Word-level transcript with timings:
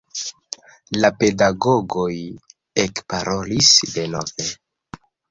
La 1.01 1.09
pedagogoj 1.17 2.13
ekparolis 2.83 3.69
denove. 3.99 4.47